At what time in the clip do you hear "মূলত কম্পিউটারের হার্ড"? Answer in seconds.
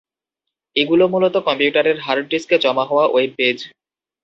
1.07-2.25